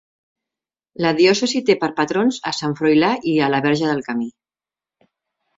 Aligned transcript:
La 1.05 1.11
diòcesi 1.19 1.61
té 1.67 1.75
per 1.83 1.89
patrons 2.01 2.39
a 2.53 2.53
Sant 2.63 2.73
Froilà 2.81 3.13
i 3.33 3.37
a 3.37 3.51
la 3.57 3.63
Verge 3.67 3.93
del 3.93 4.05
Camí. 4.11 4.29